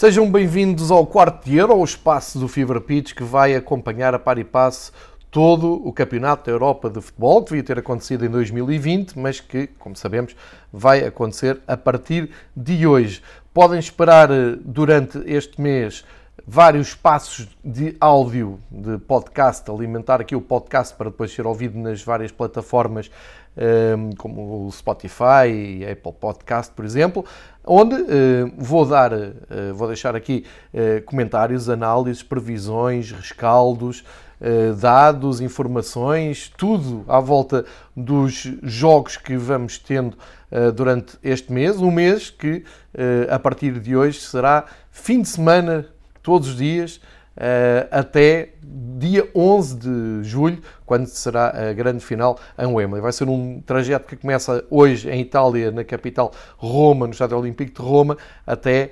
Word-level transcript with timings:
Sejam 0.00 0.32
bem-vindos 0.32 0.90
ao 0.90 1.06
quarto 1.06 1.44
de 1.44 1.58
Euro, 1.58 1.76
o 1.76 1.84
espaço 1.84 2.38
do 2.38 2.48
Fever 2.48 2.80
Pitch 2.80 3.12
que 3.12 3.22
vai 3.22 3.54
acompanhar 3.54 4.14
a 4.14 4.18
par 4.18 4.38
e 4.38 4.44
passe 4.44 4.90
todo 5.30 5.74
o 5.86 5.92
Campeonato 5.92 6.46
da 6.46 6.52
Europa 6.52 6.88
de 6.88 7.02
Futebol, 7.02 7.44
que 7.44 7.50
devia 7.50 7.62
ter 7.62 7.78
acontecido 7.80 8.24
em 8.24 8.30
2020, 8.30 9.18
mas 9.18 9.40
que, 9.40 9.66
como 9.78 9.94
sabemos, 9.94 10.34
vai 10.72 11.04
acontecer 11.04 11.60
a 11.68 11.76
partir 11.76 12.30
de 12.56 12.86
hoje. 12.86 13.20
Podem 13.52 13.78
esperar 13.78 14.30
eh, 14.30 14.56
durante 14.64 15.18
este 15.26 15.60
mês 15.60 16.02
vários 16.46 16.94
passos 16.94 17.48
de 17.64 17.96
áudio 18.00 18.58
de 18.70 18.98
podcast, 18.98 19.70
alimentar 19.70 20.20
aqui 20.20 20.34
o 20.34 20.40
podcast 20.40 20.94
para 20.94 21.10
depois 21.10 21.32
ser 21.32 21.46
ouvido 21.46 21.78
nas 21.78 22.02
várias 22.02 22.32
plataformas 22.32 23.10
Ehm, 23.56 24.12
como 24.16 24.66
o 24.66 24.70
Spotify 24.70 25.48
e 25.48 25.84
Apple 25.84 26.12
Podcast, 26.12 26.72
por 26.72 26.84
exemplo, 26.84 27.24
onde 27.66 27.96
eh, 27.96 28.50
vou 28.56 28.86
dar, 28.86 29.12
eh, 29.12 29.72
vou 29.74 29.88
deixar 29.88 30.14
aqui 30.14 30.44
eh, 30.72 31.00
comentários, 31.00 31.68
análises, 31.68 32.22
previsões, 32.22 33.10
rescaldos, 33.10 34.04
dados, 34.80 35.42
informações, 35.42 36.50
tudo 36.56 37.04
à 37.06 37.20
volta 37.20 37.66
dos 37.94 38.50
jogos 38.62 39.18
que 39.18 39.36
vamos 39.36 39.76
tendo 39.76 40.16
durante 40.74 41.18
este 41.22 41.52
mês, 41.52 41.78
um 41.78 41.90
mês 41.90 42.30
que 42.30 42.64
a 43.28 43.38
partir 43.38 43.78
de 43.78 43.94
hoje 43.94 44.18
será 44.18 44.64
fim 44.90 45.20
de 45.20 45.28
semana 45.28 45.88
todos 46.22 46.48
os 46.48 46.56
dias 46.56 47.00
até 47.90 48.50
dia 48.62 49.26
11 49.34 49.76
de 49.76 50.24
julho, 50.28 50.58
quando 50.84 51.06
será 51.06 51.70
a 51.70 51.72
grande 51.72 52.04
final 52.04 52.38
em 52.58 52.66
Wembley. 52.66 53.00
Vai 53.00 53.12
ser 53.12 53.28
um 53.28 53.62
trajeto 53.64 54.06
que 54.06 54.16
começa 54.16 54.62
hoje 54.68 55.08
em 55.08 55.22
Itália, 55.22 55.70
na 55.70 55.82
capital 55.82 56.32
Roma, 56.58 57.06
no 57.06 57.12
Estádio 57.12 57.38
Olímpico 57.38 57.72
de 57.72 57.88
Roma, 57.88 58.18
até 58.46 58.90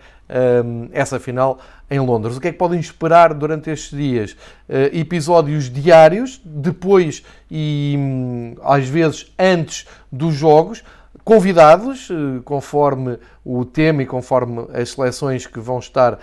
um, 0.65 0.89
essa 0.93 1.19
final 1.19 1.59
em 1.91 1.99
Londres. 1.99 2.37
O 2.37 2.41
que 2.41 2.49
é 2.49 2.53
que 2.53 2.59
podem 2.59 2.79
esperar 2.79 3.35
durante 3.35 3.71
estes 3.71 3.97
dias? 3.97 4.33
Uh, 4.69 4.89
episódios 4.93 5.71
diários, 5.71 6.41
depois 6.45 7.23
e 7.51 7.95
um, 7.99 8.57
às 8.63 8.89
vezes 8.89 9.33
antes 9.39 9.87
dos 10.11 10.35
jogos, 10.35 10.83
convidados, 11.29 12.09
uh, 12.09 12.41
conforme 12.43 13.19
o 13.45 13.63
tema 13.63 14.03
e 14.03 14.07
conforme 14.07 14.67
as 14.73 14.93
seleções 14.93 15.47
que 15.47 15.61
vão 15.61 15.79
estar 15.79 16.15
uh, 16.15 16.19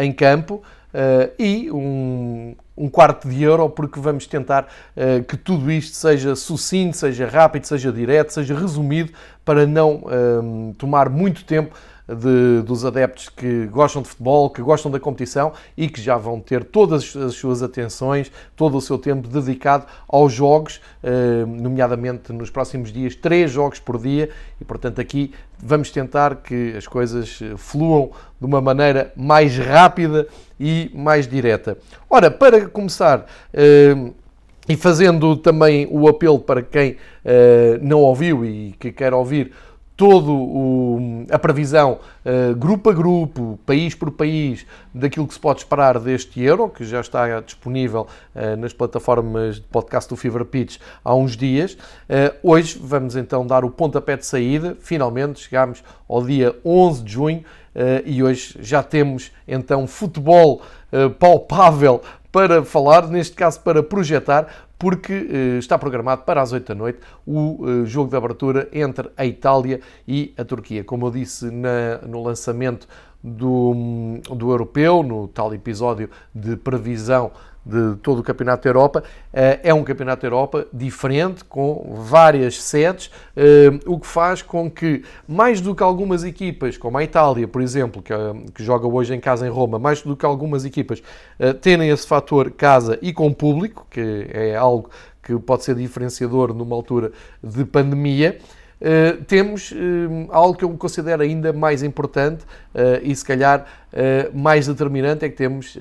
em 0.00 0.12
campo. 0.12 0.62
Uh, 0.94 1.32
e 1.36 1.68
um, 1.72 2.54
um 2.76 2.88
quarto 2.88 3.28
de 3.28 3.42
euro, 3.42 3.68
porque 3.68 3.98
vamos 3.98 4.24
tentar 4.28 4.68
uh, 4.96 5.24
que 5.24 5.36
tudo 5.36 5.68
isto 5.68 5.96
seja 5.96 6.36
sucinto, 6.36 6.96
seja 6.96 7.26
rápido, 7.26 7.66
seja 7.66 7.90
direto, 7.90 8.32
seja 8.32 8.56
resumido, 8.56 9.12
para 9.44 9.66
não 9.66 10.04
tomar 10.78 11.10
muito 11.10 11.44
tempo 11.44 11.74
de, 12.08 12.62
dos 12.62 12.84
adeptos 12.84 13.28
que 13.28 13.66
gostam 13.66 14.00
de 14.00 14.08
futebol, 14.08 14.48
que 14.48 14.62
gostam 14.62 14.90
da 14.90 15.00
competição 15.00 15.52
e 15.76 15.88
que 15.88 16.00
já 16.00 16.16
vão 16.16 16.40
ter 16.40 16.62
todas 16.64 17.16
as 17.16 17.34
suas 17.34 17.62
atenções, 17.62 18.30
todo 18.54 18.76
o 18.76 18.80
seu 18.80 18.96
tempo 18.96 19.26
dedicado 19.26 19.86
aos 20.08 20.32
jogos, 20.32 20.80
eh, 21.02 21.44
nomeadamente 21.46 22.32
nos 22.32 22.48
próximos 22.48 22.92
dias, 22.92 23.16
três 23.16 23.50
jogos 23.50 23.80
por 23.80 23.98
dia, 23.98 24.30
e 24.60 24.64
portanto 24.64 25.00
aqui 25.00 25.32
vamos 25.58 25.90
tentar 25.90 26.36
que 26.36 26.74
as 26.76 26.86
coisas 26.86 27.40
eh, 27.42 27.54
fluam 27.56 28.10
de 28.38 28.46
uma 28.46 28.60
maneira 28.60 29.12
mais 29.16 29.58
rápida 29.58 30.28
e 30.60 30.90
mais 30.94 31.26
direta. 31.26 31.76
Ora, 32.08 32.30
para 32.30 32.68
começar. 32.68 33.26
Eh, 33.52 34.12
e 34.68 34.74
fazendo 34.74 35.36
também 35.36 35.86
o 35.92 36.08
apelo 36.08 36.40
para 36.40 36.60
quem 36.60 36.96
não 37.80 38.00
ouviu 38.00 38.44
e 38.44 38.74
que 38.80 38.90
quer 38.90 39.14
ouvir 39.14 39.52
toda 39.96 40.30
a 41.30 41.38
previsão, 41.38 41.98
uh, 42.24 42.54
grupo 42.54 42.90
a 42.90 42.92
grupo, 42.92 43.58
país 43.64 43.94
por 43.94 44.10
país, 44.10 44.66
daquilo 44.92 45.26
que 45.26 45.32
se 45.32 45.40
pode 45.40 45.60
esperar 45.60 45.98
deste 45.98 46.42
Euro, 46.42 46.68
que 46.68 46.84
já 46.84 47.00
está 47.00 47.40
disponível 47.40 48.06
uh, 48.34 48.56
nas 48.58 48.74
plataformas 48.74 49.56
de 49.56 49.62
podcast 49.62 50.08
do 50.10 50.16
Fever 50.16 50.44
Pitch 50.44 50.78
há 51.02 51.14
uns 51.14 51.34
dias. 51.34 51.72
Uh, 51.72 52.36
hoje 52.42 52.78
vamos 52.78 53.16
então 53.16 53.46
dar 53.46 53.64
o 53.64 53.70
pontapé 53.70 54.18
de 54.18 54.26
saída, 54.26 54.76
finalmente 54.80 55.40
chegamos 55.40 55.82
ao 56.06 56.22
dia 56.22 56.54
11 56.64 57.02
de 57.02 57.12
junho 57.12 57.44
e 58.06 58.22
hoje 58.22 58.56
já 58.60 58.82
temos 58.82 59.30
então 59.46 59.86
futebol 59.86 60.62
palpável 61.18 62.00
para 62.30 62.64
falar, 62.64 63.08
neste 63.08 63.34
caso 63.34 63.60
para 63.60 63.82
projetar, 63.82 64.46
porque 64.78 65.12
uh, 65.12 65.58
está 65.58 65.78
programado 65.78 66.22
para 66.22 66.42
as 66.42 66.52
8 66.52 66.66
da 66.68 66.74
noite 66.74 66.98
o 67.26 67.64
uh, 67.64 67.86
jogo 67.86 68.10
de 68.10 68.16
abertura 68.16 68.68
entre 68.72 69.10
a 69.16 69.24
Itália 69.24 69.80
e 70.06 70.34
a 70.36 70.44
Turquia. 70.44 70.84
Como 70.84 71.06
eu 71.06 71.10
disse 71.10 71.50
na, 71.50 71.98
no 72.06 72.22
lançamento 72.22 72.86
do, 73.26 74.20
do 74.36 74.50
europeu, 74.52 75.02
no 75.02 75.26
tal 75.26 75.52
episódio 75.52 76.08
de 76.32 76.56
previsão 76.56 77.32
de 77.66 77.96
todo 77.96 78.20
o 78.20 78.22
Campeonato 78.22 78.62
da 78.62 78.68
Europa. 78.70 79.02
Eh, 79.32 79.60
é 79.64 79.74
um 79.74 79.82
Campeonato 79.82 80.22
da 80.22 80.28
Europa 80.28 80.68
diferente, 80.72 81.44
com 81.44 81.96
várias 81.98 82.62
sedes, 82.62 83.10
eh, 83.36 83.70
o 83.84 83.98
que 83.98 84.06
faz 84.06 84.40
com 84.40 84.70
que, 84.70 85.02
mais 85.26 85.60
do 85.60 85.74
que 85.74 85.82
algumas 85.82 86.22
equipas, 86.22 86.78
como 86.78 86.96
a 86.96 87.02
Itália, 87.02 87.48
por 87.48 87.60
exemplo, 87.60 88.00
que, 88.00 88.12
eh, 88.12 88.34
que 88.54 88.62
joga 88.62 88.86
hoje 88.86 89.12
em 89.12 89.18
casa 89.18 89.44
em 89.44 89.50
Roma, 89.50 89.80
mais 89.80 90.00
do 90.00 90.16
que 90.16 90.24
algumas 90.24 90.64
equipas 90.64 91.02
terem 91.60 91.90
esse 91.90 92.06
fator 92.06 92.52
casa 92.52 92.98
e 93.02 93.12
com 93.12 93.32
público, 93.32 93.86
que 93.90 94.28
é 94.30 94.54
algo 94.54 94.88
que 95.20 95.36
pode 95.40 95.64
ser 95.64 95.74
diferenciador 95.74 96.54
numa 96.54 96.76
altura 96.76 97.10
de 97.42 97.64
pandemia, 97.64 98.38
Uh, 98.78 99.24
temos 99.24 99.72
uh, 99.72 100.28
algo 100.28 100.54
que 100.54 100.62
eu 100.62 100.70
considero 100.76 101.22
ainda 101.22 101.50
mais 101.50 101.82
importante 101.82 102.44
uh, 102.74 103.00
e 103.02 103.16
se 103.16 103.24
calhar 103.24 103.66
mais 104.34 104.66
determinante 104.66 105.24
é 105.24 105.28
que 105.30 105.36
temos 105.36 105.78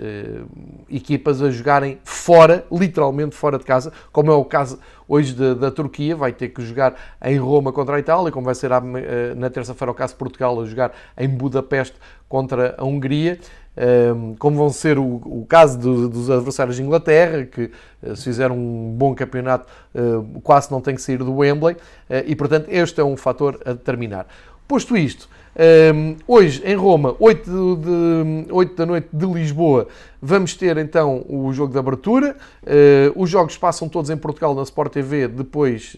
equipas 0.89 1.41
a 1.41 1.51
jogarem 1.51 1.99
fora, 2.05 2.65
literalmente 2.71 3.35
fora 3.35 3.57
de 3.57 3.65
casa, 3.65 3.91
como 4.09 4.31
é 4.31 4.33
o 4.33 4.45
caso 4.45 4.79
hoje 5.05 5.33
da, 5.33 5.53
da, 5.53 5.69
Turquia, 5.69 6.15
vai 6.15 6.31
ter 6.31 6.47
que 6.47 6.61
jogar 6.61 6.95
em 7.21 7.35
Roma 7.35 7.73
contra 7.73 7.97
a 7.97 7.99
Itália, 7.99 8.31
como 8.31 8.45
vai 8.45 8.55
ser 8.55 8.69
na 9.35 9.49
terça-feira 9.49 9.91
o 9.91 9.93
caso 9.93 10.13
de 10.13 10.19
Portugal 10.19 10.61
a 10.61 10.65
jogar 10.65 10.93
em 11.17 11.27
Budapeste 11.27 11.97
contra 12.29 12.75
a 12.77 12.85
Hungria 12.85 13.37
como 14.39 14.57
vão 14.57 14.69
ser 14.69 14.97
o, 14.97 15.03
o 15.03 15.45
caso 15.47 15.77
do, 15.77 16.07
dos 16.07 16.29
adversários 16.29 16.77
de 16.77 16.83
Inglaterra, 16.83 17.45
que 17.45 17.71
eh, 18.01 18.15
se 18.15 18.23
fizer 18.23 18.51
um 18.51 18.93
bom 18.97 19.13
campeonato 19.13 19.71
eh, 19.93 19.99
quase 20.43 20.71
não 20.71 20.79
tem 20.79 20.95
que 20.95 21.01
sair 21.01 21.17
do 21.17 21.35
Wembley, 21.35 21.75
eh, 22.09 22.23
e 22.27 22.35
portanto 22.35 22.67
este 22.69 23.01
é 23.01 23.03
um 23.03 23.17
fator 23.17 23.59
a 23.65 23.73
determinar. 23.73 24.27
Posto 24.67 24.97
isto, 24.97 25.29
hoje 26.27 26.63
em 26.65 26.75
Roma, 26.75 27.15
8, 27.19 27.75
de, 27.77 28.51
8 28.51 28.75
da 28.75 28.85
noite 28.85 29.09
de 29.13 29.25
Lisboa, 29.27 29.87
vamos 30.19 30.55
ter 30.55 30.75
então 30.77 31.23
o 31.29 31.53
jogo 31.53 31.71
de 31.71 31.77
abertura. 31.77 32.35
os 33.15 33.29
jogos 33.29 33.55
passam 33.55 33.87
todos 33.87 34.09
em 34.09 34.17
Portugal 34.17 34.55
na 34.55 34.63
Sport 34.63 34.91
TV, 34.91 35.27
depois 35.27 35.95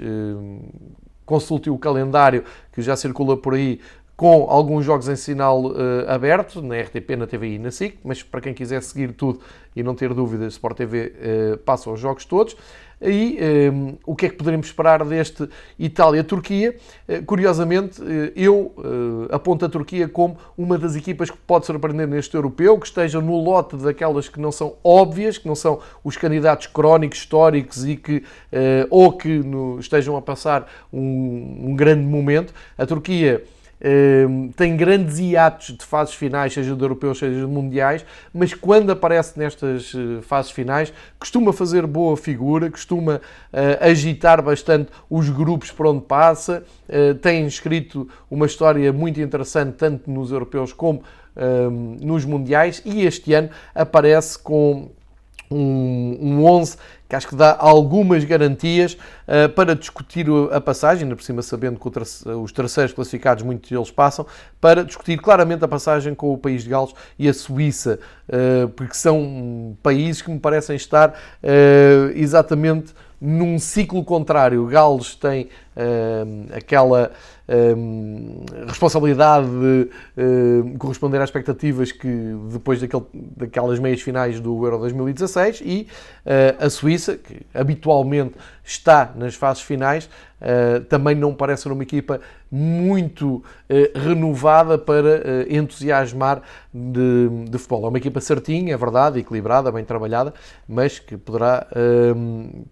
consulte 1.25 1.69
o 1.69 1.77
calendário 1.77 2.43
que 2.73 2.81
já 2.81 2.97
circula 2.97 3.37
por 3.37 3.53
aí 3.53 3.79
com 4.17 4.47
alguns 4.49 4.83
jogos 4.83 5.07
em 5.07 5.15
sinal 5.15 5.63
uh, 5.63 5.75
aberto, 6.07 6.59
na 6.59 6.75
RTP, 6.81 7.15
na 7.15 7.27
TVI 7.27 7.53
e 7.53 7.59
na 7.59 7.69
SIC, 7.69 7.99
mas 8.03 8.23
para 8.23 8.41
quem 8.41 8.51
quiser 8.51 8.81
seguir 8.81 9.11
tudo 9.13 9.39
e 9.75 9.83
não 9.83 9.93
ter 9.93 10.11
dúvidas, 10.11 10.53
Sport 10.53 10.75
TV 10.75 11.13
uh, 11.53 11.57
passa 11.59 11.91
os 11.91 11.99
jogos 11.99 12.25
todos. 12.25 12.57
E 12.99 13.37
um, 13.71 13.89
eh, 13.89 13.93
o 14.07 14.15
que 14.15 14.25
é 14.25 14.29
que 14.29 14.35
poderemos 14.35 14.65
esperar 14.65 15.05
deste 15.05 15.47
Itália-Turquia? 15.77 16.75
Uh, 17.07 17.23
curiosamente, 17.27 18.01
eu 18.35 18.73
aponto 19.29 19.65
a 19.65 19.69
Turquia 19.69 20.07
como 20.07 20.35
uma 20.57 20.79
das 20.79 20.95
equipas 20.95 21.29
que 21.29 21.37
pode 21.37 21.67
surpreender 21.67 22.07
neste 22.07 22.33
europeu, 22.33 22.75
que 22.79 22.87
esteja 22.87 23.21
no 23.21 23.39
lote 23.39 23.75
daquelas 23.75 24.27
que 24.27 24.39
não 24.39 24.51
são 24.51 24.77
óbvias, 24.83 25.37
que 25.37 25.47
não 25.47 25.53
são 25.53 25.79
os 26.03 26.17
candidatos 26.17 26.65
crónicos, 26.65 27.19
históricos 27.19 27.85
e 27.85 27.95
que 27.95 28.23
ou 28.89 29.13
que 29.13 29.37
no, 29.37 29.79
estejam 29.79 30.17
a 30.17 30.21
passar 30.21 30.67
um, 30.91 31.67
um 31.67 31.75
grande 31.75 32.01
momento. 32.03 32.51
A 32.75 32.85
Turquia 32.87 33.43
Ehm, 33.79 34.49
tem 34.55 34.75
grandes 34.75 35.19
hiatos 35.19 35.75
de 35.77 35.85
fases 35.85 36.15
finais, 36.15 36.53
seja 36.53 36.75
de 36.75 36.81
europeus, 36.81 37.19
seja 37.19 37.39
de 37.39 37.45
mundiais, 37.45 38.03
mas 38.33 38.53
quando 38.53 38.91
aparece 38.91 39.37
nestas 39.37 39.93
eh, 39.95 40.21
fases 40.23 40.51
finais, 40.51 40.91
costuma 41.19 41.53
fazer 41.53 41.85
boa 41.85 42.17
figura, 42.17 42.69
costuma 42.71 43.15
uh, 43.53 43.85
agitar 43.85 44.41
bastante 44.41 44.89
os 45.09 45.29
grupos 45.29 45.71
por 45.71 45.85
onde 45.85 46.01
passa, 46.01 46.63
uh, 46.89 47.13
tem 47.15 47.45
escrito 47.45 48.09
uma 48.31 48.45
história 48.45 48.91
muito 48.91 49.21
interessante, 49.21 49.75
tanto 49.75 50.09
nos 50.09 50.31
europeus 50.31 50.73
como 50.73 51.03
ehm, 51.35 51.97
nos 52.01 52.25
mundiais, 52.25 52.81
e 52.83 53.05
este 53.05 53.33
ano 53.33 53.49
aparece 53.75 54.39
com 54.39 54.89
um, 55.49 56.17
um 56.19 56.45
11 56.45 56.77
que 57.07 57.15
acho 57.15 57.27
que 57.27 57.35
dá 57.35 57.55
algumas 57.57 58.23
garantias 58.23 58.97
uh, 59.27 59.47
para 59.55 59.73
discutir 59.73 60.27
a 60.51 60.59
passagem, 60.59 61.03
ainda 61.03 61.15
por 61.15 61.23
cima 61.23 61.41
sabendo 61.41 61.79
que 61.79 61.87
os 62.29 62.51
terceiros 62.51 62.93
classificados, 62.93 63.43
muitos 63.43 63.69
deles 63.69 63.89
passam, 63.89 64.25
para 64.59 64.83
discutir 64.83 65.17
claramente 65.17 65.63
a 65.63 65.67
passagem 65.67 66.13
com 66.13 66.33
o 66.33 66.37
país 66.37 66.63
de 66.63 66.69
Gales 66.69 66.93
e 67.17 67.29
a 67.29 67.33
Suíça, 67.33 67.99
uh, 68.27 68.67
porque 68.69 68.93
são 68.93 69.77
países 69.81 70.21
que 70.21 70.29
me 70.29 70.39
parecem 70.39 70.75
estar 70.75 71.11
uh, 71.11 72.11
exatamente 72.13 72.93
num 73.19 73.57
ciclo 73.57 74.03
contrário. 74.03 74.65
Gales 74.67 75.15
tem 75.15 75.49
aquela 76.55 77.11
responsabilidade 78.67 79.47
de 79.47 80.77
corresponder 80.77 81.17
às 81.21 81.29
expectativas 81.29 81.91
que 81.91 82.35
depois 82.51 82.81
daquele, 82.81 83.05
daquelas 83.13 83.79
meias 83.79 84.01
finais 84.01 84.39
do 84.39 84.65
Euro 84.65 84.79
2016 84.79 85.61
e 85.63 85.87
a 86.59 86.69
Suíça, 86.69 87.15
que 87.15 87.45
habitualmente 87.53 88.35
está 88.63 89.13
nas 89.15 89.35
fases 89.35 89.63
finais, 89.63 90.09
Uh, 90.39 90.81
também 90.81 91.15
não 91.15 91.33
parece 91.33 91.63
ser 91.63 91.71
uma 91.71 91.81
equipa 91.81 92.21
muito 92.51 93.37
uh, 93.37 93.43
renovada 93.99 94.77
para 94.77 95.23
entusiasmar 95.49 96.43
de, 96.71 97.27
de, 97.49 97.57
futebol. 97.57 97.85
É 97.85 97.89
uma 97.89 97.97
equipa 97.97 98.21
certinha, 98.21 98.71
é 98.71 98.77
verdade, 98.77 99.17
equilibrada, 99.19 99.71
bem 99.71 99.83
trabalhada, 99.83 100.31
mas 100.67 100.99
que 100.99 101.17
poderá, 101.17 101.65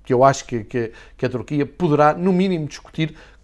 que 0.03 0.13
eu 0.13 0.23
acho 0.23 0.45
que, 0.45 0.63
que, 0.63 0.91
que 1.17 1.25
a 1.25 1.29
Turquia 1.29 1.65
poderá, 1.65 2.13
no 2.13 2.31
mínimo, 2.31 2.67
discutir 2.67 2.94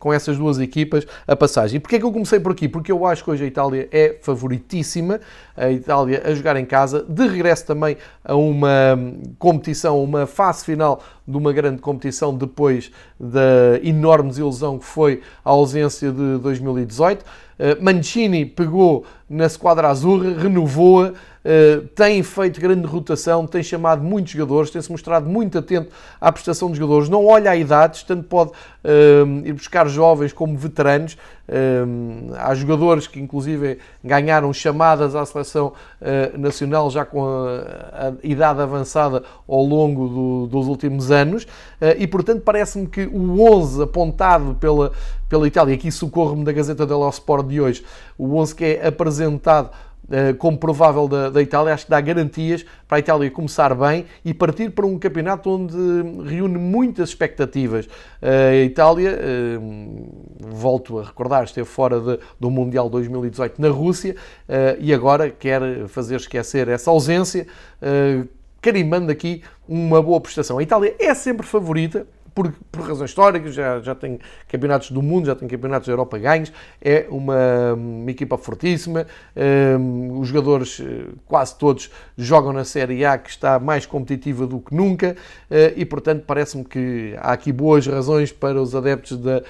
com 0.01 0.12
essas 0.12 0.38
duas 0.38 0.59
equipas 0.59 1.06
a 1.27 1.36
passagem. 1.36 1.77
E 1.77 1.80
porquê 1.80 1.98
é 1.98 2.00
que 2.00 2.06
eu 2.06 2.12
comecei 2.12 2.39
por 2.39 2.51
aqui? 2.51 2.68
Porque 2.68 2.92
eu 2.92 3.06
acho 3.06 3.24
que 3.24 3.30
hoje 3.30 3.44
a 3.44 3.48
Itália 3.48 3.88
é 3.92 4.18
favoritíssima, 4.21 5.21
a 5.56 5.69
Itália 5.69 6.21
a 6.25 6.33
jogar 6.33 6.56
em 6.57 6.65
casa, 6.65 7.06
de 7.07 7.27
regresso 7.27 7.65
também 7.65 7.98
a 8.24 8.36
uma 8.36 8.98
competição, 9.38 10.03
uma 10.03 10.25
fase 10.25 10.65
final 10.65 11.01
de 11.27 11.38
uma 11.38 11.53
grande 11.53 11.81
competição 11.81 12.36
depois 12.36 12.92
da 13.19 13.80
enorme 13.83 14.30
desilusão 14.30 14.77
que 14.77 14.86
foi 14.86 15.21
a 15.44 15.50
ausência 15.50 16.12
de 16.12 16.38
2018. 16.38 17.24
Eh, 17.59 17.77
Mancini 17.80 18.45
pegou 18.45 19.06
na 19.30 19.48
Squadra 19.48 19.89
Azurra, 19.89 20.36
renovou-a, 20.38 21.13
Uh, 21.44 21.88
tem 21.95 22.21
feito 22.21 22.62
grande 22.62 22.86
rotação, 22.86 23.48
tem 23.48 23.63
chamado 23.63 24.03
muitos 24.03 24.31
jogadores, 24.31 24.69
tem-se 24.69 24.92
mostrado 24.92 25.27
muito 25.27 25.57
atento 25.57 25.92
à 26.19 26.31
prestação 26.31 26.69
dos 26.69 26.77
jogadores, 26.77 27.09
não 27.09 27.25
olha 27.25 27.50
a 27.50 27.56
idades, 27.56 28.03
tanto 28.03 28.25
pode 28.25 28.51
uh, 28.51 29.42
ir 29.44 29.51
buscar 29.53 29.88
jovens 29.88 30.31
como 30.33 30.56
veteranos. 30.56 31.18
Uh, 31.51 32.33
há 32.38 32.56
jogadores 32.56 33.07
que, 33.07 33.19
inclusive, 33.19 33.77
ganharam 34.01 34.53
chamadas 34.53 35.15
à 35.15 35.25
seleção 35.25 35.74
nacional 36.38 36.89
já 36.89 37.03
com 37.03 37.25
a, 37.25 38.07
a, 38.07 38.13
idade 38.24 38.62
avançada 38.62 39.24
ao 39.48 39.63
longo 39.63 40.07
do, 40.07 40.48
dos 40.48 40.68
últimos 40.68 41.12
anos, 41.12 41.45
e 41.98 42.07
portanto 42.07 42.42
parece-me 42.42 42.88
que 42.88 43.06
o 43.06 43.42
11 43.42 43.83
apontado 43.83 44.56
pela, 44.56 44.92
pela 45.27 45.48
Itália, 45.48 45.75
aqui 45.75 45.92
socorro-me 45.92 46.44
da 46.44 46.51
Gazeta 46.51 46.86
dello 46.86 47.09
Sport 47.09 47.48
de 47.48 47.62
hoje, 47.62 47.86
o 48.18 48.36
11 48.38 48.56
que 48.56 48.65
é 48.65 48.88
apresentado 48.88 49.69
como 50.38 50.58
provável 50.58 51.08
da, 51.08 51.30
da, 51.30 51.42
Itália, 51.42 51.74
acho 51.74 51.86
que 51.86 51.92
dá 51.92 52.02
garantias 52.02 52.66
para 52.88 52.98
a 52.98 53.00
Itália 53.00 53.31
começar 53.31 53.74
bem 53.75 54.06
e 54.25 54.34
partir 54.34 54.69
para 54.69 54.86
um 54.86 55.00
campeonato 55.00 55.50
onde 55.50 55.75
reúne 56.28 56.58
muitas 56.58 57.10
expectativas. 57.10 57.88
Eh, 58.22 58.50
a 58.50 58.66
Itália, 58.66 59.10
eh, 59.12 59.60
volto 60.40 61.00
a 61.00 61.04
recordar, 61.04 61.44
esteve 61.44 61.68
fora 61.68 62.00
de, 62.00 62.19
do 62.40 62.50
Mundial 62.50 62.90
2018 62.90 63.62
na 63.62 63.69
Rússia 63.69 64.16
e 64.80 64.94
agora 64.94 65.30
quer 65.30 65.88
fazer 65.88 66.16
esquecer 66.16 66.68
essa 66.68 66.90
ausência, 66.92 67.48
carimbando 68.62 69.12
aqui 69.12 69.42
uma 69.68 70.02
boa 70.02 70.19
prestação. 70.19 70.58
A 70.58 70.63
Itália 70.63 70.96
é 71.00 71.13
sempre 71.13 71.46
favorita, 71.46 72.06
por, 72.33 72.54
por, 72.72 72.81
razões 72.81 73.10
históricas, 73.10 73.54
já, 73.54 73.80
já 73.80 73.95
tem 73.95 74.19
campeonatos 74.48 74.92
do 74.92 75.01
mundo, 75.01 75.25
já 75.25 75.36
tem 75.36 75.48
campeonatos 75.48 75.88
da 75.88 75.94
Europa 75.94 76.18
ganhos, 76.18 76.51
é 76.81 77.06
uma, 77.10 77.74
uma 77.74 78.12
equipa 78.12 78.38
fortíssima, 78.38 79.06
um, 79.80 80.19
os 80.19 80.28
jogadores 80.28 80.81
eh, 80.81 81.06
quase 81.25 81.57
todos 81.57 81.92
jogam 82.18 82.54
na 82.54 82.63
Série 82.63 83.06
A 83.06 83.18
que 83.18 83.30
está 83.30 83.60
mais 83.60 83.86
competitiva 83.86 84.48
do 84.48 84.60
que 84.60 84.74
nunca 84.74 85.16
uh, 85.50 85.56
e 85.75 85.86
portanto 85.86 86.24
parece-me 86.25 86.63
que 86.63 87.16
há 87.18 87.33
aqui 87.33 87.51
boas 87.51 87.86
razões 87.88 88.31
para 88.31 88.62
os 88.62 88.75
adeptos 88.75 89.18
da, 89.18 89.44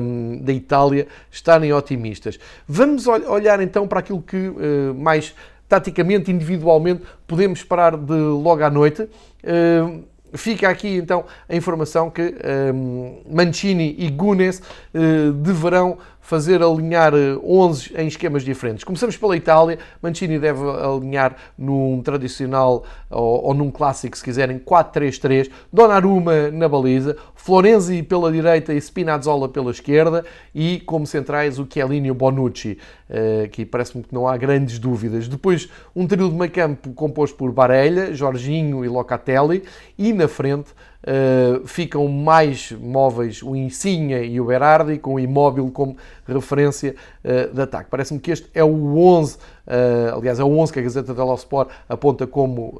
um, 0.00 0.40
da 0.42 0.52
Itália 0.52 1.06
estarem 1.30 1.72
otimistas. 1.72 2.38
Vamos 2.66 3.06
olhar 3.06 3.60
então 3.60 3.86
para 3.86 4.00
aquilo 4.00 4.22
que 4.22 4.48
uh, 4.48 4.94
mais 4.96 5.34
taticamente, 5.72 6.30
individualmente, 6.30 7.02
podemos 7.26 7.60
esperar 7.60 7.96
de 7.96 8.12
logo 8.12 8.62
à 8.62 8.68
noite. 8.68 9.08
Uh, 9.42 10.04
Fica 10.34 10.68
aqui 10.68 10.96
então 10.96 11.24
a 11.48 11.54
informação 11.54 12.10
que 12.10 12.22
um, 12.22 13.22
ehm, 13.28 13.34
Mancini 13.34 13.94
e 13.98 14.08
Gunes 14.10 14.62
uh, 14.94 15.32
deverão 15.32 15.98
fazer 16.22 16.62
alinhar 16.62 17.12
11 17.12 17.92
eh, 17.94 18.02
em 18.04 18.06
esquemas 18.06 18.44
diferentes. 18.44 18.84
Começamos 18.84 19.16
pela 19.16 19.36
Itália. 19.36 19.78
Mancini 20.00 20.38
deve 20.38 20.62
alinhar 20.62 21.36
num 21.58 22.00
tradicional 22.00 22.84
ou, 23.10 23.46
ou 23.46 23.54
num 23.54 23.70
clássico, 23.70 24.16
se 24.16 24.22
quiserem, 24.22 24.58
4-3-3. 24.58 25.50
Donnarumma 25.70 26.50
na 26.50 26.68
baliza, 26.68 27.16
Florenzi 27.34 28.02
pela 28.04 28.30
direita 28.30 28.72
e 28.72 28.80
Spinazzola 28.80 29.48
pela 29.48 29.72
esquerda 29.72 30.24
e 30.54 30.80
como 30.86 31.06
centrais 31.06 31.58
o 31.58 31.66
Chiellini 31.70 32.06
e 32.06 32.10
o 32.12 32.14
Bonucci. 32.14 32.78
Uh, 33.10 33.44
aqui 33.44 33.66
parece-me 33.66 34.04
que 34.04 34.14
não 34.14 34.28
há 34.28 34.36
grandes 34.36 34.78
dúvidas. 34.78 35.26
Depois 35.26 35.68
um 35.94 36.06
trio 36.06 36.30
de 36.30 36.36
meio 36.36 36.50
campo 36.52 36.92
composto 36.94 37.36
por 37.36 37.50
Barella, 37.50 38.14
Jorginho 38.14 38.84
e 38.84 38.88
Locatelli 38.88 39.64
e 39.98 40.12
na 40.12 40.28
frente 40.28 40.72
Uh, 41.02 41.66
ficam 41.66 42.06
mais 42.06 42.70
móveis 42.70 43.42
o 43.42 43.56
Insigne 43.56 44.24
e 44.24 44.40
o 44.40 44.44
Berardi, 44.44 44.98
com 44.98 45.14
o 45.14 45.18
Imóvel 45.18 45.68
como 45.72 45.96
referência 46.26 46.94
uh, 47.24 47.54
de 47.54 47.62
ataque. 47.62 47.90
Parece-me 47.90 48.20
que 48.20 48.30
este 48.30 48.48
é 48.54 48.64
o 48.64 48.96
11, 48.96 49.36
uh, 49.36 49.38
eh, 49.66 50.12
aliás, 50.14 50.38
é 50.38 50.44
o 50.44 50.58
11 50.58 50.72
que 50.72 50.78
a 50.78 50.82
Gazeta 50.82 51.14
dello 51.14 51.34
Sport 51.34 51.70
aponta 51.88 52.26
como 52.26 52.78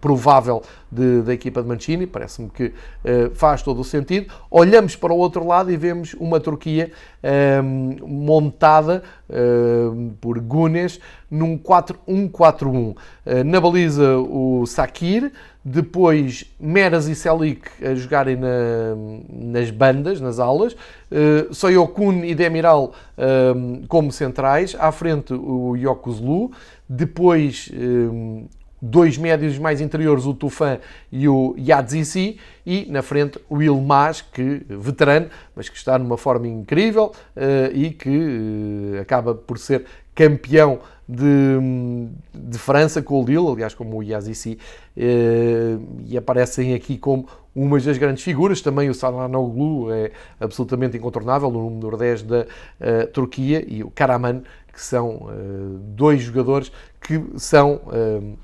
provável 0.00 0.62
de, 0.90 1.22
da 1.22 1.32
equipa 1.32 1.62
de 1.62 1.68
Mancini, 1.68 2.06
parece-me 2.06 2.50
que 2.50 2.72
faz 3.34 3.62
todo 3.62 3.80
o 3.80 3.84
sentido. 3.84 4.32
Olhamos 4.50 4.96
para 4.96 5.12
o 5.12 5.16
outro 5.16 5.46
lado 5.46 5.70
e 5.70 5.76
vemos 5.76 6.14
uma 6.14 6.38
Turquia 6.40 6.90
montada 8.06 9.02
por 10.20 10.38
Gunes 10.40 11.00
num 11.30 11.58
4-1-4-1. 11.58 12.96
na 13.44 13.60
baliza 13.60 14.18
o 14.18 14.66
Sakir, 14.66 15.32
depois 15.64 16.44
Meras 16.60 17.08
e 17.08 17.14
Selik 17.14 17.62
a 17.82 17.94
jogarem 17.94 18.36
na, 18.36 18.94
nas 19.30 19.70
bandas, 19.70 20.20
nas 20.20 20.38
aulas, 20.38 20.74
uh, 20.74 21.54
Soyokun 21.54 22.22
e 22.24 22.34
Demiral 22.34 22.92
uh, 23.54 23.86
como 23.88 24.12
centrais, 24.12 24.76
à 24.78 24.90
frente 24.92 25.32
o 25.32 25.76
Yokozlu, 25.76 26.50
depois 26.88 27.70
uh, 27.72 28.48
dois 28.80 29.16
médios 29.16 29.58
mais 29.58 29.80
interiores, 29.80 30.26
o 30.26 30.34
Tufan 30.34 30.78
e 31.10 31.26
o 31.26 31.54
Yadzisi, 31.58 32.38
e 32.66 32.86
na 32.90 33.02
frente 33.02 33.38
o 33.48 33.62
Ilmaz, 33.62 34.20
que 34.20 34.62
veterano, 34.68 35.28
mas 35.56 35.68
que 35.68 35.76
está 35.76 35.98
numa 35.98 36.18
forma 36.18 36.46
incrível 36.46 37.12
uh, 37.36 37.74
e 37.74 37.90
que 37.90 38.08
uh, 38.08 39.00
acaba 39.00 39.34
por 39.34 39.58
ser 39.58 39.84
campeão 40.14 40.80
de, 41.08 41.58
de 42.32 42.58
França 42.58 43.02
com 43.02 43.22
o 43.22 43.26
Lille, 43.26 43.48
aliás, 43.48 43.74
como 43.74 43.98
o 43.98 44.02
Yazici, 44.02 44.58
eh, 44.96 45.76
e 46.06 46.16
aparecem 46.16 46.72
aqui 46.72 46.96
como 46.96 47.26
umas 47.54 47.84
das 47.84 47.98
grandes 47.98 48.22
figuras. 48.22 48.60
Também 48.60 48.88
o 48.88 48.94
Salanoglu 48.94 49.92
é 49.92 50.10
absolutamente 50.40 50.96
incontornável, 50.96 51.50
no 51.50 51.70
número 51.70 51.96
10 51.96 52.22
da 52.22 52.40
uh, 52.40 53.06
Turquia, 53.12 53.64
e 53.66 53.82
o 53.82 53.90
Karaman, 53.90 54.42
que 54.72 54.80
são 54.80 55.16
uh, 55.16 55.78
dois 55.78 56.22
jogadores 56.22 56.72
que 57.00 57.22
são, 57.36 57.80
uh, 57.86 58.38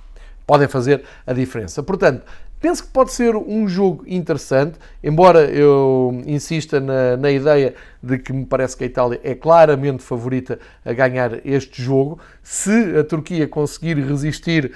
podem 0.47 0.69
fazer 0.69 1.03
a 1.27 1.33
diferença. 1.33 1.83
Portanto, 1.83 2.23
Penso 2.61 2.85
que 2.85 2.91
pode 2.91 3.11
ser 3.13 3.35
um 3.35 3.67
jogo 3.67 4.05
interessante, 4.07 4.79
embora 5.03 5.45
eu 5.51 6.23
insista 6.27 6.79
na, 6.79 7.17
na, 7.17 7.31
ideia 7.31 7.75
de 8.03 8.19
que 8.19 8.35
me 8.35 8.45
parece 8.45 8.77
que 8.77 8.85
a 8.85 8.87
Itália 8.87 9.19
é 9.25 9.35
claramente 9.35 10.03
favorita 10.03 10.59
a 10.85 10.93
ganhar 10.93 11.41
este 11.47 11.83
jogo. 11.83 12.19
Se 12.43 12.99
a 12.99 13.03
Turquia 13.03 13.49
conseguir 13.49 13.95
resistir 13.95 14.73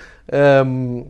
um, 0.67 1.05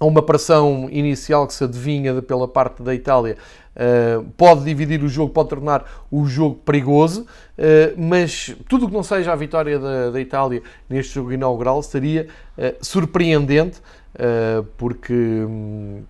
a 0.00 0.04
uma 0.04 0.22
pressão 0.22 0.88
inicial 0.90 1.46
que 1.46 1.54
se 1.54 1.62
adivinha 1.62 2.20
pela 2.22 2.48
parte 2.48 2.82
da 2.82 2.94
Itália, 2.94 3.36
uh, 3.76 4.24
pode 4.36 4.64
dividir 4.64 5.04
o 5.04 5.08
jogo, 5.08 5.32
pode 5.32 5.50
tornar 5.50 5.84
o 6.10 6.24
jogo 6.24 6.56
perigoso, 6.56 7.22
uh, 7.22 7.94
mas 7.96 8.56
tudo 8.66 8.86
o 8.86 8.88
que 8.88 8.94
não 8.94 9.02
seja 9.02 9.32
a 9.32 9.36
vitória 9.36 9.78
da, 9.78 10.18
Itália 10.20 10.62
neste 10.88 11.14
jogo 11.14 11.32
inaugural 11.32 11.82
seria 11.82 12.26
uh, 12.56 12.84
surpreendente 12.84 13.80
eh, 14.14 14.64
porque 14.76 15.12
hum, 15.12 16.02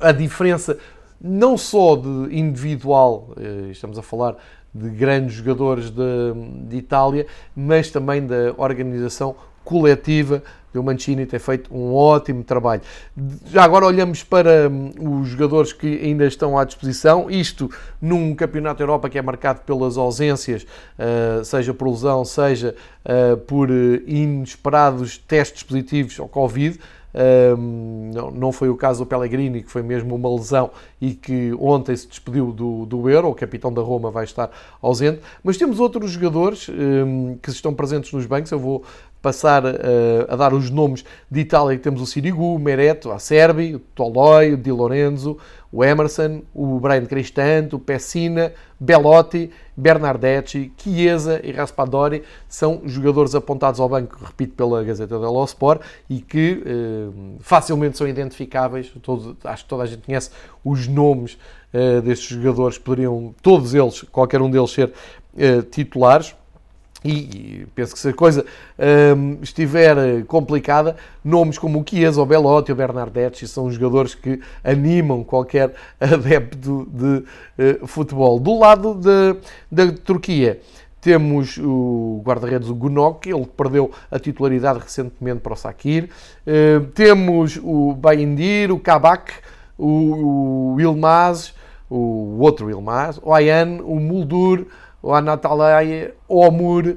a 0.00 0.10
diferença 0.10 0.76
não 1.20 1.56
só 1.56 1.94
de 1.94 2.36
individual, 2.36 3.32
eh, 3.36 3.70
estamos 3.70 3.96
a 3.96 4.02
falar 4.02 4.36
de 4.74 4.90
grandes 4.90 5.34
jogadores 5.34 5.90
de, 5.90 6.32
de 6.66 6.76
Itália, 6.76 7.26
mas 7.54 7.90
também 7.90 8.26
da 8.26 8.54
organização 8.56 9.36
coletiva 9.64 10.42
o 10.78 10.82
Mancini 10.82 11.26
tem 11.26 11.38
feito 11.38 11.74
um 11.74 11.94
ótimo 11.94 12.42
trabalho. 12.42 12.82
Já 13.46 13.64
agora 13.64 13.86
olhamos 13.86 14.22
para 14.22 14.68
hum, 14.70 15.20
os 15.20 15.28
jogadores 15.28 15.72
que 15.72 16.00
ainda 16.02 16.26
estão 16.26 16.58
à 16.58 16.64
disposição, 16.64 17.30
isto 17.30 17.70
num 18.00 18.34
Campeonato 18.34 18.78
da 18.78 18.84
Europa 18.84 19.08
que 19.08 19.18
é 19.18 19.22
marcado 19.22 19.60
pelas 19.62 19.96
ausências, 19.96 20.66
eh, 20.98 21.42
seja 21.44 21.74
por 21.74 21.88
lesão, 21.88 22.24
seja 22.24 22.74
por 23.48 23.68
inesperados 24.06 25.18
testes 25.18 25.64
positivos 25.64 26.20
ao 26.20 26.28
Covid. 26.28 26.78
não, 28.14 28.30
não 28.30 28.52
foi 28.52 28.68
o 28.68 28.76
caso 28.76 29.04
do 29.04 29.06
Pellegrini, 29.06 29.62
que 29.62 29.70
foi 29.70 29.82
mesmo 29.82 30.14
uma 30.14 30.32
lesão 30.32 30.70
e 31.00 31.14
que 31.14 31.52
ontem 31.58 31.96
se 31.96 32.06
despediu 32.06 32.52
do, 32.52 32.86
do 32.86 33.10
Euro, 33.10 33.28
o 33.28 33.34
capitão 33.34 33.72
da 33.72 33.82
Roma 33.82 34.10
vai 34.10 34.22
estar 34.22 34.50
ausente, 34.80 35.20
mas 35.42 35.56
temos 35.56 35.80
outros 35.80 36.12
jogadores 36.12 36.70
que 37.42 37.50
estão 37.50 37.74
presentes 37.74 38.12
nos 38.12 38.24
bancos, 38.24 38.52
eu 38.52 38.58
vou 38.60 38.84
passar 39.22 39.64
uh, 39.64 39.70
a 40.28 40.34
dar 40.34 40.52
os 40.52 40.68
nomes 40.68 41.04
de 41.30 41.40
Itália, 41.40 41.78
temos 41.78 42.02
o 42.02 42.06
Sirigu, 42.06 42.56
o 42.56 42.58
Mereto, 42.58 43.12
a 43.12 43.20
Serbi, 43.20 43.76
o 43.76 43.78
Toloi, 43.78 44.54
o 44.54 44.56
Di 44.56 44.72
Lorenzo, 44.72 45.38
o 45.70 45.84
Emerson, 45.84 46.42
o 46.52 46.80
Brian 46.80 47.06
Cristante, 47.06 47.76
o 47.76 47.78
Pessina, 47.78 48.52
Belotti, 48.78 49.48
Bernardetti, 49.76 50.72
Chiesa 50.76 51.40
e 51.42 51.52
Raspadori 51.52 52.24
são 52.48 52.82
jogadores 52.84 53.34
apontados 53.34 53.78
ao 53.78 53.88
banco, 53.88 54.18
repito, 54.22 54.54
pela 54.54 54.82
Gazeta 54.82 55.18
dello 55.18 55.44
Sport 55.44 55.80
e 56.10 56.20
que 56.20 56.62
uh, 56.66 57.38
facilmente 57.40 57.96
são 57.96 58.08
identificáveis. 58.08 58.92
Todo, 59.00 59.36
acho 59.44 59.62
que 59.62 59.68
toda 59.68 59.84
a 59.84 59.86
gente 59.86 60.02
conhece 60.04 60.30
os 60.64 60.88
nomes 60.88 61.38
uh, 61.72 62.02
destes 62.02 62.28
jogadores, 62.28 62.76
poderiam 62.76 63.32
todos 63.40 63.72
eles, 63.72 64.02
qualquer 64.02 64.42
um 64.42 64.50
deles, 64.50 64.72
ser 64.72 64.92
titulares. 65.70 66.34
E 67.04 67.66
penso 67.74 67.94
que 67.94 67.98
se 67.98 68.08
a 68.08 68.12
coisa 68.12 68.44
um, 69.16 69.38
estiver 69.42 70.24
complicada, 70.26 70.96
nomes 71.24 71.58
como 71.58 71.80
o 71.80 71.84
Chiesa, 71.88 72.22
o 72.22 72.26
Belotti, 72.26 72.70
o 72.70 72.76
Bernardetti 72.76 73.46
são 73.48 73.70
jogadores 73.70 74.14
que 74.14 74.40
animam 74.62 75.24
qualquer 75.24 75.74
adepto 75.98 76.88
de 76.92 77.24
uh, 77.82 77.86
futebol. 77.86 78.38
Do 78.38 78.58
lado 78.58 78.94
de, 78.94 79.36
da 79.70 79.92
Turquia, 79.92 80.60
temos 81.00 81.58
o 81.58 82.22
guarda-redes 82.24 82.68
o 82.68 82.74
Gunok, 82.74 83.28
ele 83.28 83.46
perdeu 83.46 83.90
a 84.08 84.20
titularidade 84.20 84.78
recentemente 84.78 85.40
para 85.40 85.54
o 85.54 85.56
Sakir. 85.56 86.08
Uh, 86.46 86.86
temos 86.92 87.58
o 87.60 87.94
Baindir, 87.94 88.70
o 88.70 88.78
Kabak, 88.78 89.32
o, 89.76 90.74
o 90.74 90.80
Ilmaz, 90.80 91.52
o 91.90 92.38
outro 92.38 92.70
Ilmaz, 92.70 93.18
o 93.20 93.34
Ayan, 93.34 93.80
o 93.82 93.98
Muldur, 93.98 94.66
o 95.02 95.12
Anatalay, 95.12 96.12
o 96.28 96.46
Omur, 96.46 96.96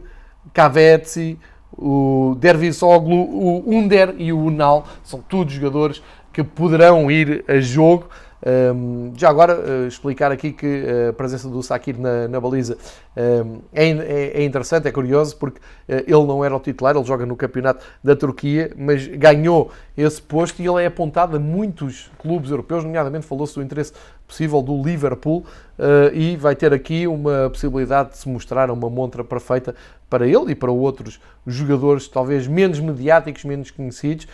Kavetsi, 0.54 1.38
o 1.78 2.36
Dervisoglu, 2.40 3.16
o 3.16 3.64
Under 3.68 4.14
e 4.18 4.32
o 4.32 4.40
Unal. 4.40 4.86
São 5.04 5.20
todos 5.20 5.54
jogadores 5.54 6.02
que 6.32 6.44
poderão 6.44 7.10
ir 7.10 7.44
a 7.48 7.60
jogo. 7.60 8.08
Um, 8.46 9.14
já 9.16 9.30
agora, 9.30 9.58
uh, 9.58 9.88
explicar 9.88 10.32
aqui 10.32 10.52
que 10.52 10.84
a 11.10 11.14
presença 11.14 11.50
do 11.50 11.64
Sakir 11.64 12.00
na, 12.00 12.28
na 12.28 12.40
baliza 12.40 12.78
um, 13.18 13.62
é, 13.74 13.90
é, 13.90 14.42
é, 14.42 14.44
interessante, 14.44 14.88
é 14.88 14.92
curioso, 14.92 15.36
porque 15.38 15.60
uh, 15.60 15.94
ele 16.06 16.28
não 16.28 16.44
era 16.44 16.56
o 16.56 16.60
titular, 16.60 16.96
ele 16.96 17.06
joga 17.06 17.26
no 17.26 17.36
campeonato 17.36 17.84
da 18.04 18.16
Turquia, 18.16 18.72
mas 18.78 19.08
ganhou 19.08 19.72
esse 19.98 20.22
posto 20.22 20.62
e 20.62 20.68
ele 20.68 20.84
é 20.84 20.88
apontado 20.88 21.38
a 21.38 21.40
muitos 21.40 22.12
clubes 22.20 22.52
europeus, 22.52 22.84
nomeadamente 22.84 23.26
falou-se 23.26 23.56
do 23.56 23.64
interesse 23.64 23.94
possível 24.28 24.62
do 24.62 24.82
Liverpool 24.84 25.46
uh, 25.80 26.14
e 26.14 26.36
vai 26.36 26.56
ter 26.56 26.74
aqui 26.74 27.08
uma 27.08 27.50
possibilidade 27.50 28.12
de 28.12 28.18
se 28.18 28.30
mostrar 28.30 28.70
uma 28.70 28.90
montra 28.90 29.24
perfeita 29.24 29.74
para 30.10 30.28
ele 30.28 30.52
e 30.52 30.56
para 30.56 30.72
outros 30.72 31.20
jogadores, 31.48 32.08
talvez 32.08 32.48
menos 32.48 32.80
mediáticos, 32.80 33.44
menos 33.44 33.72
conhecidos, 33.72 34.28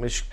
mas 0.00 0.24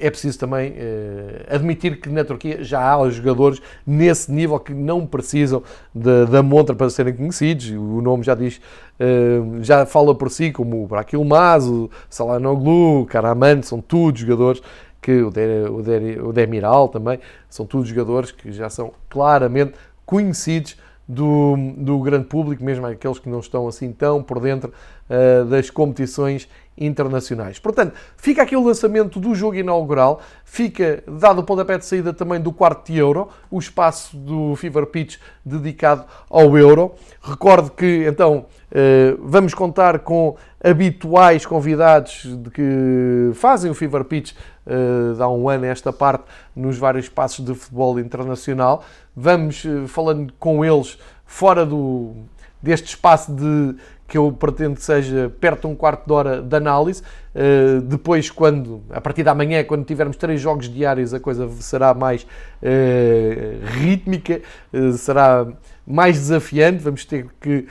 é 0.00 0.10
preciso 0.10 0.38
também 0.38 0.70
uh, 0.70 1.54
admitir 1.54 2.00
que 2.00 2.08
na 2.08 2.24
Turquia 2.24 2.64
já 2.64 2.94
há 2.94 3.10
jogadores 3.10 3.60
nesse 3.86 4.32
nível 4.32 4.58
que 4.58 4.72
não 4.72 5.06
precisam 5.06 5.62
de, 5.94 6.26
da 6.26 6.42
montra 6.42 6.74
para 6.74 6.88
serem 6.88 7.14
conhecidos. 7.14 7.70
O 7.70 8.00
nome 8.00 8.22
já 8.22 8.34
diz, 8.34 8.60
uh, 8.98 9.62
já 9.62 9.84
fala 9.84 10.14
por 10.14 10.30
si, 10.30 10.50
como 10.50 10.82
o 10.82 10.86
Brak 10.86 11.14
Yilmaz, 11.14 11.66
o 11.66 11.90
Salanoglu, 12.08 13.02
o 13.02 13.06
Karaman, 13.06 13.62
são 13.62 13.80
todos 13.80 14.20
jogadores 14.20 14.62
que 15.00 15.22
o, 15.22 15.30
de, 15.30 15.68
o, 15.70 15.82
de, 15.82 16.20
o 16.20 16.32
Demiral 16.32 16.88
também, 16.88 17.18
são 17.48 17.66
todos 17.66 17.88
jogadores 17.88 18.30
que 18.30 18.52
já 18.52 18.68
são 18.68 18.92
claramente 19.08 19.74
conhecidos 20.04 20.76
do, 21.10 21.56
do 21.76 21.98
grande 21.98 22.26
público, 22.26 22.62
mesmo 22.62 22.86
aqueles 22.86 23.18
que 23.18 23.28
não 23.28 23.40
estão 23.40 23.66
assim 23.66 23.92
tão 23.92 24.22
por 24.22 24.38
dentro 24.40 24.72
uh, 25.08 25.44
das 25.46 25.68
competições 25.68 26.48
internacionais. 26.80 27.58
Portanto, 27.58 27.94
fica 28.16 28.42
aqui 28.42 28.56
o 28.56 28.64
lançamento 28.64 29.20
do 29.20 29.34
jogo 29.34 29.56
inaugural, 29.56 30.20
fica 30.44 31.04
dado 31.06 31.40
o 31.40 31.44
pontapé 31.44 31.76
de 31.76 31.84
saída 31.84 32.12
também 32.12 32.40
do 32.40 32.50
quarto 32.50 32.90
de 32.90 32.98
Euro, 32.98 33.28
o 33.50 33.58
espaço 33.58 34.16
do 34.16 34.56
Fever 34.56 34.86
Pitch 34.86 35.18
dedicado 35.44 36.04
ao 36.28 36.56
Euro. 36.56 36.94
Recordo 37.20 37.70
que, 37.70 38.06
então, 38.08 38.46
uh, 38.70 39.20
vamos 39.22 39.52
contar 39.52 39.98
com 39.98 40.36
habituais 40.62 41.44
convidados 41.44 42.26
que 42.54 43.30
fazem 43.34 43.70
o 43.70 43.74
Fever 43.74 44.04
Pitch 44.04 44.32
uh, 44.32 45.22
há 45.22 45.28
um 45.28 45.48
ano 45.48 45.66
esta 45.66 45.92
parte 45.92 46.24
nos 46.56 46.78
vários 46.78 47.04
espaços 47.04 47.44
de 47.44 47.54
futebol 47.54 47.98
internacional. 48.00 48.82
Vamos 49.14 49.64
uh, 49.64 49.86
falando 49.86 50.32
com 50.38 50.64
eles 50.64 50.98
fora 51.26 51.64
do, 51.64 52.14
deste 52.62 52.88
espaço 52.88 53.32
de 53.32 53.76
que 54.10 54.18
eu 54.18 54.32
pretendo 54.32 54.80
seja 54.80 55.32
perto 55.40 55.60
de 55.60 55.66
um 55.68 55.76
quarto 55.76 56.04
de 56.04 56.12
hora 56.12 56.42
de 56.42 56.56
análise. 56.56 57.00
Uh, 57.32 57.80
depois, 57.82 58.28
quando, 58.28 58.82
a 58.90 59.00
partir 59.00 59.22
da 59.22 59.32
manhã, 59.32 59.62
quando 59.62 59.84
tivermos 59.84 60.16
três 60.16 60.40
jogos 60.40 60.68
diários, 60.68 61.14
a 61.14 61.20
coisa 61.20 61.48
será 61.60 61.94
mais 61.94 62.24
uh, 62.24 63.66
rítmica, 63.78 64.42
uh, 64.72 64.92
será 64.94 65.46
mais 65.86 66.16
desafiante. 66.18 66.82
Vamos 66.82 67.04
ter 67.04 67.28
que 67.40 67.66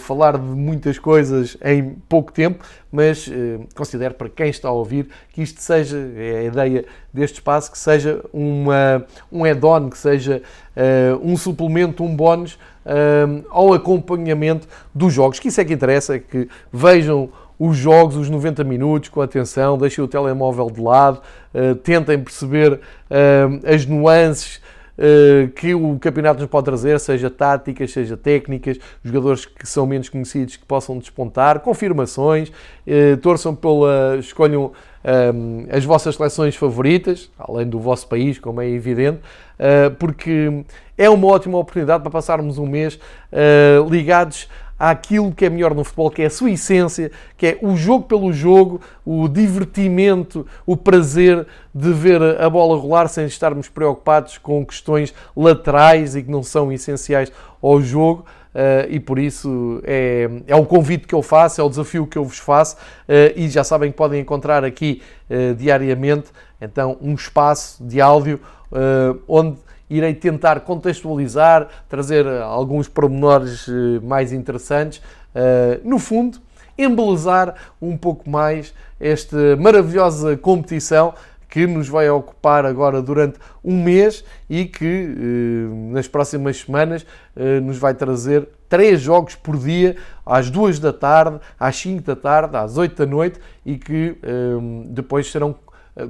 falar 0.00 0.38
de 0.38 0.44
muitas 0.44 0.98
coisas 0.98 1.56
em 1.64 1.96
pouco 2.08 2.32
tempo, 2.32 2.64
mas 2.92 3.28
considero 3.74 4.14
para 4.14 4.28
quem 4.28 4.50
está 4.50 4.68
a 4.68 4.72
ouvir 4.72 5.08
que 5.32 5.42
isto 5.42 5.60
seja, 5.60 5.98
é 6.16 6.38
a 6.38 6.42
ideia 6.44 6.84
deste 7.12 7.36
espaço, 7.36 7.72
que 7.72 7.78
seja 7.78 8.24
uma, 8.32 9.04
um 9.32 9.44
add-on, 9.44 9.90
que 9.90 9.98
seja 9.98 10.42
um 11.20 11.36
suplemento, 11.36 12.04
um 12.04 12.14
bónus 12.14 12.56
um, 12.90 13.44
ao 13.50 13.72
acompanhamento 13.72 14.66
dos 14.94 15.12
jogos, 15.12 15.38
que 15.38 15.48
isso 15.48 15.60
é 15.60 15.64
que 15.64 15.72
interessa, 15.72 16.16
é 16.16 16.18
que 16.18 16.48
vejam 16.72 17.30
os 17.58 17.76
jogos, 17.76 18.16
os 18.16 18.30
90 18.30 18.64
minutos, 18.64 19.10
com 19.10 19.20
atenção, 19.20 19.76
deixem 19.76 20.02
o 20.02 20.08
telemóvel 20.08 20.70
de 20.70 20.80
lado, 20.80 21.20
uh, 21.54 21.74
tentem 21.74 22.18
perceber 22.18 22.72
uh, 22.72 22.80
as 23.66 23.84
nuances 23.84 24.62
uh, 24.96 25.46
que 25.50 25.74
o 25.74 25.98
campeonato 25.98 26.40
nos 26.40 26.48
pode 26.48 26.64
trazer, 26.64 26.98
seja 26.98 27.28
táticas, 27.28 27.92
seja 27.92 28.16
técnicas, 28.16 28.78
jogadores 29.04 29.44
que 29.44 29.68
são 29.68 29.86
menos 29.86 30.08
conhecidos 30.08 30.56
que 30.56 30.64
possam 30.64 30.98
despontar, 30.98 31.60
confirmações, 31.60 32.50
torçam 33.20 33.54
pela. 33.54 34.16
escolham 34.18 34.72
um, 35.04 35.66
as 35.70 35.84
vossas 35.84 36.16
seleções 36.16 36.56
favoritas, 36.56 37.30
além 37.38 37.66
do 37.66 37.78
vosso 37.78 38.06
país, 38.06 38.38
como 38.38 38.60
é 38.60 38.68
evidente, 38.68 39.20
porque 39.98 40.64
é 40.96 41.08
uma 41.08 41.28
ótima 41.28 41.58
oportunidade 41.58 42.02
para 42.02 42.10
passarmos 42.10 42.58
um 42.58 42.66
mês 42.66 42.94
uh, 43.32 43.88
ligados 43.88 44.48
àquilo 44.78 45.30
que 45.32 45.44
é 45.44 45.50
melhor 45.50 45.74
no 45.74 45.84
futebol, 45.84 46.10
que 46.10 46.22
é 46.22 46.26
a 46.26 46.30
sua 46.30 46.50
essência, 46.50 47.10
que 47.36 47.46
é 47.46 47.58
o 47.60 47.76
jogo 47.76 48.04
pelo 48.04 48.32
jogo, 48.32 48.80
o 49.04 49.28
divertimento, 49.28 50.46
o 50.64 50.74
prazer 50.76 51.46
de 51.74 51.92
ver 51.92 52.22
a 52.40 52.48
bola 52.48 52.78
rolar 52.78 53.08
sem 53.08 53.26
estarmos 53.26 53.68
preocupados 53.68 54.38
com 54.38 54.64
questões 54.64 55.12
laterais 55.36 56.16
e 56.16 56.22
que 56.22 56.30
não 56.30 56.42
são 56.42 56.72
essenciais 56.72 57.30
ao 57.62 57.80
jogo. 57.82 58.24
Uh, 58.52 58.90
e 58.90 58.98
por 58.98 59.18
isso 59.18 59.80
é, 59.84 60.28
é 60.48 60.56
o 60.56 60.66
convite 60.66 61.06
que 61.06 61.14
eu 61.14 61.22
faço, 61.22 61.60
é 61.60 61.64
o 61.64 61.68
desafio 61.68 62.04
que 62.04 62.18
eu 62.18 62.24
vos 62.24 62.38
faço 62.38 62.74
uh, 62.74 63.32
e 63.36 63.48
já 63.48 63.62
sabem 63.62 63.92
que 63.92 63.96
podem 63.96 64.20
encontrar 64.20 64.64
aqui 64.64 65.02
uh, 65.30 65.54
diariamente 65.54 66.30
então 66.60 66.98
um 67.00 67.14
espaço 67.14 67.82
de 67.84 68.00
áudio 68.00 68.40
onde 69.26 69.56
irei 69.90 70.14
tentar 70.14 70.60
contextualizar, 70.60 71.66
trazer 71.88 72.24
alguns 72.26 72.86
pormenores 72.86 73.66
eh, 73.68 73.98
mais 74.00 74.32
interessantes. 74.32 75.02
Eh, 75.34 75.80
no 75.82 75.98
fundo, 75.98 76.38
embelezar 76.78 77.56
um 77.82 77.96
pouco 77.96 78.30
mais 78.30 78.72
esta 79.00 79.56
maravilhosa 79.56 80.36
competição 80.36 81.12
que 81.50 81.66
nos 81.66 81.88
vai 81.88 82.08
ocupar 82.08 82.64
agora 82.64 83.02
durante 83.02 83.38
um 83.62 83.82
mês 83.82 84.24
e 84.48 84.64
que 84.64 84.86
eh, 84.86 85.92
nas 85.92 86.06
próximas 86.06 86.58
semanas 86.58 87.04
nos 87.62 87.78
vai 87.78 87.94
trazer 87.94 88.48
três 88.68 89.00
jogos 89.00 89.34
por 89.34 89.56
dia, 89.56 89.96
às 90.26 90.50
duas 90.50 90.78
da 90.78 90.92
tarde, 90.92 91.40
às 91.58 91.76
5 91.76 92.02
da 92.02 92.14
tarde, 92.14 92.56
às 92.56 92.76
8 92.76 92.94
da 92.94 93.06
noite 93.06 93.40
e 93.64 93.78
que 93.78 94.16
depois 94.90 95.30
serão 95.30 95.54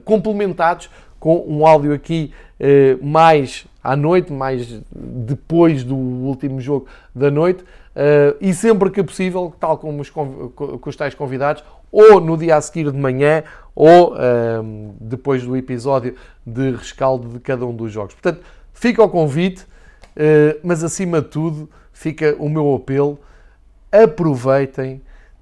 complementados 0.05 0.91
com 1.21 1.45
um 1.47 1.67
áudio 1.67 1.93
aqui 1.93 2.33
eh, 2.59 2.97
mais 3.03 3.67
à 3.85 3.95
noite, 3.95 4.33
mais 4.33 4.83
depois 4.91 5.85
do 5.85 5.95
último 5.95 6.61
jogo 6.61 6.87
da 7.15 7.31
noite, 7.31 7.63
eh, 7.95 8.37
e 8.41 8.55
sempre 8.55 8.91
que 8.91 9.03
possível, 9.03 9.53
tal 9.61 9.77
como 9.77 10.01
os, 10.01 10.11
com 10.11 10.53
os 10.85 10.97
tais 10.97 11.15
convidados, 11.15 11.63
ou 11.93 12.21
no 12.21 12.37
dia 12.37 12.57
a 12.57 12.61
seguir 12.61 12.91
de 12.91 12.99
manhã, 12.99 13.43
ou 13.75 14.15
eh, 14.17 14.61
depois 15.01 15.43
do 15.45 15.57
episódio 15.57 16.15
de 16.45 16.73
rescaldo 16.73 17.29
de 17.29 17.41
cada 17.41 17.65
um 17.65 17.75
dos 17.75 17.93
jogos. 17.93 18.15
Portanto, 18.15 18.43
fica 18.73 19.03
o 19.03 19.09
convite, 19.09 19.67
mas 20.63 20.83
acima 20.85 21.23
de 21.23 21.29
tudo, 21.29 21.71
fica 21.93 22.37
o 22.39 22.49
meu 22.49 22.75
apelo: 22.75 23.19
aproveitem 23.91 25.01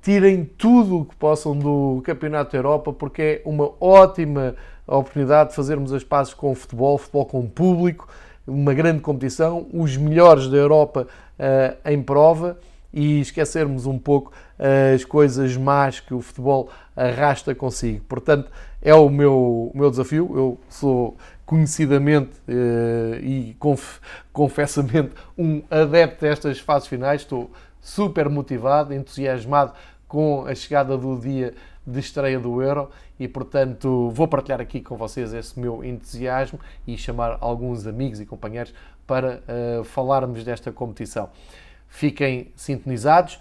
tirem 0.08 0.44
tudo 0.44 1.00
o 1.00 1.04
que 1.04 1.14
possam 1.16 1.56
do 1.56 2.00
Campeonato 2.04 2.52
da 2.52 2.58
Europa, 2.58 2.92
porque 2.92 3.22
é 3.22 3.42
uma 3.44 3.70
ótima 3.80 4.54
oportunidade 4.86 5.50
de 5.50 5.56
fazermos 5.56 5.92
as 5.92 6.02
pazes 6.02 6.32
com 6.32 6.52
o 6.52 6.54
futebol, 6.54 6.96
futebol 6.96 7.26
com 7.26 7.40
o 7.40 7.48
público, 7.48 8.08
uma 8.46 8.72
grande 8.72 9.00
competição, 9.00 9.66
os 9.72 9.96
melhores 9.96 10.48
da 10.48 10.56
Europa 10.56 11.06
uh, 11.38 11.90
em 11.90 12.02
prova 12.02 12.58
e 12.90 13.20
esquecermos 13.20 13.84
um 13.84 13.98
pouco 13.98 14.32
as 14.94 15.04
coisas 15.04 15.56
más 15.56 16.00
que 16.00 16.14
o 16.14 16.22
futebol 16.22 16.70
arrasta 16.98 17.54
consigo. 17.54 18.04
Portanto, 18.08 18.50
é 18.82 18.94
o 18.94 19.08
meu, 19.08 19.70
o 19.72 19.78
meu 19.78 19.90
desafio. 19.90 20.30
Eu 20.34 20.60
sou 20.68 21.16
conhecidamente 21.46 22.32
uh, 22.48 23.14
e 23.22 23.54
conf, 23.58 24.00
confessamente 24.32 25.12
um 25.36 25.62
adepto 25.70 26.22
destas 26.22 26.58
fases 26.58 26.88
finais. 26.88 27.22
Estou 27.22 27.50
super 27.80 28.28
motivado, 28.28 28.92
entusiasmado 28.92 29.72
com 30.06 30.44
a 30.46 30.54
chegada 30.54 30.96
do 30.96 31.18
dia 31.18 31.54
de 31.86 32.00
estreia 32.00 32.38
do 32.38 32.60
Euro 32.60 32.90
e, 33.18 33.26
portanto, 33.26 34.10
vou 34.10 34.28
partilhar 34.28 34.60
aqui 34.60 34.80
com 34.80 34.96
vocês 34.96 35.32
esse 35.32 35.58
meu 35.58 35.82
entusiasmo 35.82 36.60
e 36.86 36.98
chamar 36.98 37.38
alguns 37.40 37.86
amigos 37.86 38.20
e 38.20 38.26
companheiros 38.26 38.74
para 39.06 39.40
uh, 39.48 39.84
falarmos 39.84 40.44
desta 40.44 40.70
competição. 40.70 41.30
Fiquem 41.88 42.52
sintonizados. 42.54 43.40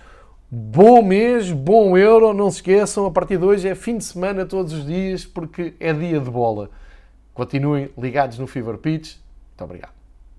Bom 0.50 1.02
mês, 1.02 1.52
bom 1.52 1.98
Euro, 1.98 2.34
não 2.34 2.50
se 2.50 2.60
esqueçam, 2.60 3.06
a 3.06 3.12
partir 3.12 3.38
de 3.38 3.44
hoje 3.44 3.68
é 3.68 3.76
fim 3.76 3.98
de 3.98 4.06
semana 4.06 4.46
todos 4.46 4.72
os 4.72 4.86
dias 4.86 5.26
porque 5.26 5.74
é 5.78 5.92
dia 5.92 6.22
de 6.22 6.30
bola. 6.32 6.70
Continuem 7.34 7.90
ligados 7.98 8.40
no 8.40 8.48
Fever 8.48 8.78
Pitch. 8.78 9.18
Muito 9.50 9.64
obrigado. 9.66 9.97